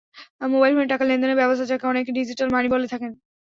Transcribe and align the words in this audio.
Mobile 0.53 0.73
ফোনে 0.75 0.91
টাকা 0.91 1.03
লেনদেনের 1.05 1.39
ব্যবস্থা, 1.41 1.65
যাকে 1.71 1.85
অনেকে 1.87 2.11
ডিজিটাল 2.17 2.47
মানি 2.51 2.67
বলে 2.73 2.87
থাকেন। 2.93 3.11